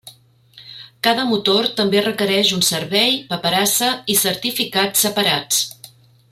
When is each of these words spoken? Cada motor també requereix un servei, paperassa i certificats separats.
Cada 1.07 1.25
motor 1.31 1.67
també 1.81 2.01
requereix 2.05 2.53
un 2.57 2.65
servei, 2.69 3.13
paperassa 3.35 3.91
i 4.15 4.19
certificats 4.23 5.07
separats. 5.07 5.63